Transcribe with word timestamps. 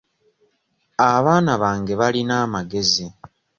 Abaana 1.11 1.51
bange 1.61 1.93
balina 2.01 2.33
amagezi. 2.45 3.05